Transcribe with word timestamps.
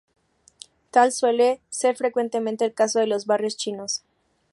Tal 0.89 1.11
suele 1.11 1.61
ser 1.69 1.95
frecuentemente 1.95 2.65
el 2.65 2.73
caso 2.73 2.97
de 2.97 3.05
los 3.05 3.27
barrios 3.27 3.55
chinos. 3.55 4.01